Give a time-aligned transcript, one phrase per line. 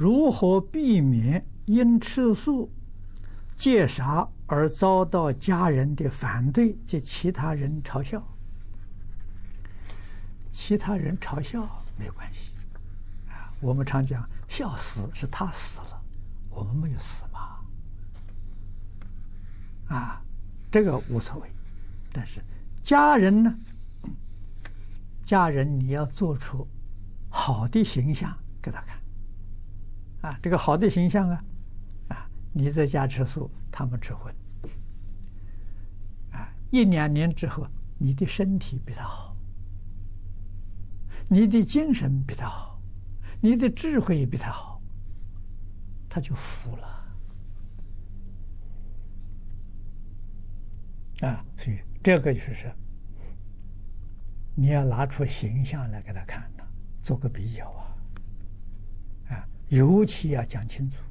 [0.00, 2.72] 如何避免因吃素
[3.54, 8.26] 戒杀而遭到家人的反对及其他人嘲笑？
[10.50, 11.68] 其他人嘲笑
[11.98, 12.50] 没关系
[13.28, 16.02] 啊，我们常讲笑死是他死了，
[16.48, 17.58] 我们没有死嘛，
[19.94, 20.22] 啊，
[20.70, 21.50] 这个无所谓。
[22.10, 22.42] 但是
[22.82, 23.54] 家人呢？
[25.22, 26.66] 家人你要做出
[27.28, 28.99] 好的形象给他看，
[30.22, 31.44] 啊，这个好的形象啊，
[32.08, 34.34] 啊，你在家吃素，他们吃荤，
[36.32, 37.66] 啊，一两年之后，
[37.98, 39.36] 你的身体比他好，
[41.28, 42.80] 你的精神比他好，
[43.40, 44.80] 你的智慧也比他好，
[46.08, 46.86] 他就服了，
[51.28, 52.70] 啊，所以这个就是。
[54.56, 56.64] 你要拿出形象来给他看呢，
[57.00, 57.72] 做个比较，
[59.70, 61.02] 尤其要讲清楚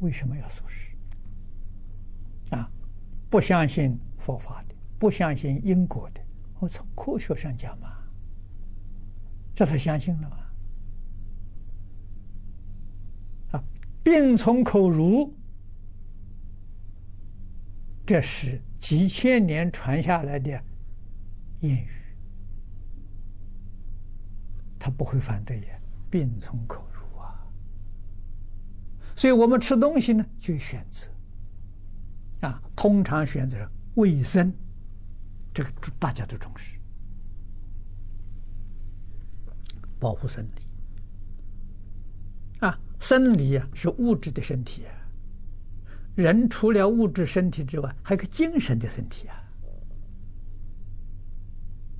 [0.00, 0.90] 为什么要素食
[2.50, 2.70] 啊，
[3.30, 6.20] 不相信佛法的，不相信因果的，
[6.58, 7.96] 我从科学上讲嘛，
[9.54, 10.36] 这才相信了嘛，
[13.52, 13.64] 啊，
[14.02, 15.32] 病从口入，
[18.04, 20.50] 这是几千年传下来的
[21.60, 21.88] 谚语。
[24.80, 26.77] 他不会反对呀，病从口，
[29.18, 31.08] 所以我们吃东西呢，就选择。
[32.46, 34.52] 啊，通常选择卫生，
[35.52, 36.78] 这个大家都重视，
[39.98, 40.62] 保护生理。
[42.60, 44.94] 啊，生理啊是物质的身体啊，
[46.14, 49.34] 人除了物质身体之外，还有个精神的身体啊，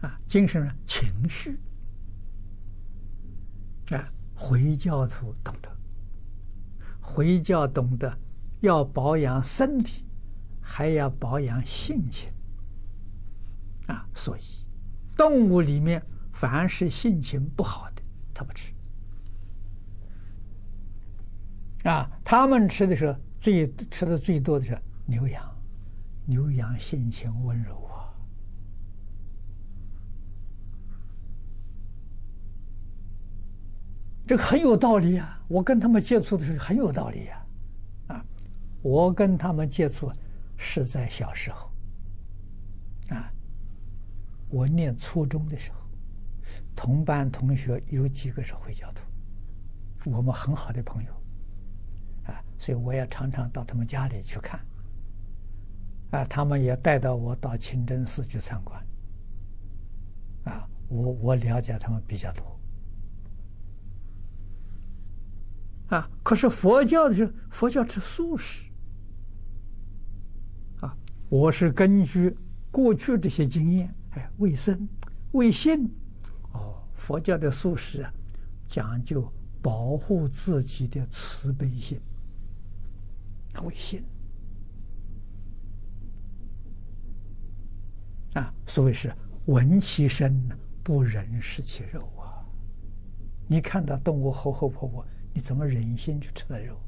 [0.00, 1.56] 啊，精神啊，情绪。
[3.90, 5.73] 啊，回教徒懂得，
[7.06, 8.18] 回教懂得
[8.60, 10.06] 要保养身体，
[10.60, 12.32] 还要保养性情。
[13.86, 14.42] 啊，所以
[15.14, 16.02] 动物里面
[16.32, 18.02] 凡是性情不好的，
[18.32, 18.72] 他不吃。
[21.84, 25.44] 啊，他们吃的时候最吃的最多的是牛羊，
[26.24, 27.82] 牛羊性情温柔。
[34.26, 35.38] 这很有道理啊！
[35.48, 37.46] 我跟他们接触的时候很有道理呀，
[38.08, 38.24] 啊，
[38.80, 40.10] 我跟他们接触
[40.56, 41.70] 是在小时候，
[43.10, 43.30] 啊，
[44.48, 45.76] 我念初中的时候，
[46.74, 51.12] 同班同学有几个是回教徒，我们很好的朋友，
[52.24, 54.58] 啊，所以我也常常到他们家里去看，
[56.12, 58.82] 啊，他们也带到我到清真寺去参观，
[60.44, 62.58] 啊，我我了解他们比较多。
[65.88, 66.10] 啊！
[66.22, 68.64] 可是佛教的是佛教吃素食，
[70.80, 70.96] 啊，
[71.28, 72.34] 我是根据
[72.70, 74.88] 过去这些经验，哎，卫生、
[75.32, 75.84] 卫信，
[76.52, 78.12] 哦，佛教的素食啊，
[78.66, 79.30] 讲究
[79.60, 82.00] 保护自己的慈悲心，
[83.62, 84.02] 卫信，
[88.32, 89.14] 啊，所谓是
[89.44, 90.48] 闻其声，
[90.82, 92.40] 不忍食其肉啊！
[93.46, 95.06] 你看到动物活活泼泼。
[95.34, 96.80] 你怎么忍心去吃那肉？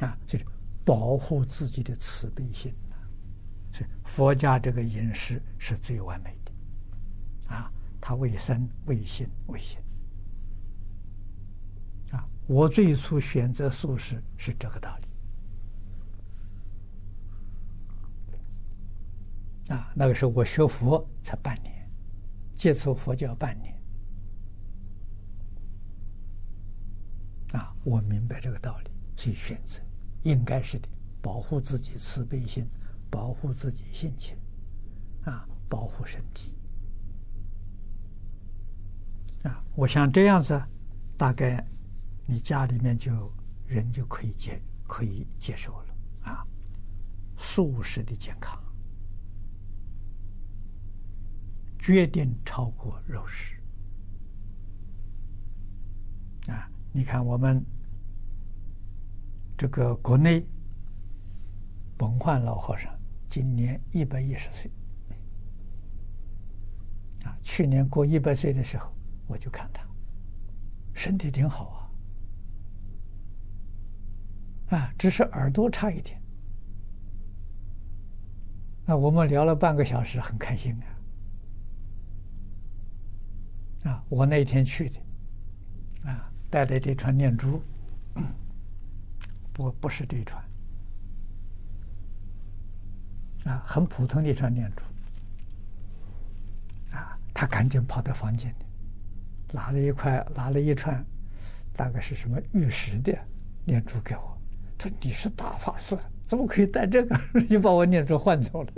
[0.00, 0.44] 啊，就是
[0.84, 3.02] 保护自己的慈悲心啊！
[3.72, 6.52] 所以佛家这个饮食是最完美的，
[7.52, 9.78] 啊，它卫生、卫心、卫信。
[12.12, 15.08] 啊，我最初选择素食是这个道理。
[19.74, 21.90] 啊，那个时候我学佛才半年，
[22.54, 23.77] 接触佛教半年。
[27.88, 29.80] 我明白这个道理，所以选择
[30.22, 30.86] 应该是的，
[31.22, 32.68] 保护自己慈悲心，
[33.10, 34.36] 保护自己性情，
[35.24, 36.52] 啊，保护身体，
[39.42, 40.62] 啊，我想这样子，
[41.16, 41.66] 大概
[42.26, 43.32] 你家里面就
[43.66, 46.46] 人就可以接可以接受了啊，
[47.38, 48.62] 素食的健康，
[51.78, 53.54] 决定超过肉食
[56.48, 56.70] 啊。
[56.92, 57.64] 你看，我们
[59.58, 60.46] 这个国内
[61.96, 62.96] 本焕老和尚
[63.26, 64.70] 今年一百一十岁
[67.24, 68.94] 啊，去年过一百岁的时候，
[69.26, 69.82] 我就看他
[70.94, 71.90] 身体挺好
[74.70, 76.22] 啊，啊，只是耳朵差一点。
[78.86, 80.72] 啊，我们聊了半个小时，很开心
[83.84, 83.90] 啊。
[83.90, 85.00] 啊，我那天去的，
[86.08, 86.32] 啊。
[86.48, 87.60] 带来这串念珠，
[89.58, 90.40] 不不是这串，
[93.44, 94.84] 啊，很普通的一串念珠，
[96.96, 98.64] 啊，他赶紧跑到房间里，
[99.52, 101.04] 拿了一块，拿了一串，
[101.72, 103.18] 大概是什么玉石的
[103.64, 104.38] 念珠给我，
[104.78, 107.20] 他说：“你是大法师，怎么可以带这个？”
[107.50, 108.70] 就把我念珠换走了，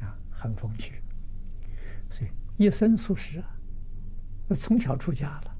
[0.00, 1.00] 啊，很风趣，
[2.10, 3.54] 所以一生素食啊。
[4.56, 5.56] 从小出家了，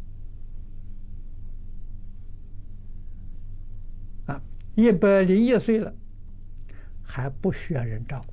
[4.32, 4.42] 啊，
[4.78, 5.92] 一百零一岁了，
[7.02, 8.32] 还不需要人照顾，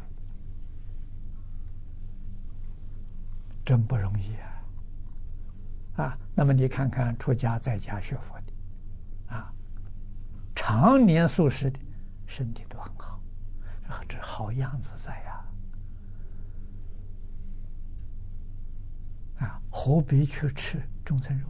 [3.65, 6.03] 真不容易啊！
[6.03, 9.51] 啊，那么你看看出家在家学佛的，啊，
[10.53, 11.79] 常年素食的，
[12.27, 13.19] 身体都很好，
[14.07, 15.45] 这好样子在呀！
[19.39, 21.47] 啊，何必去吃众生肉？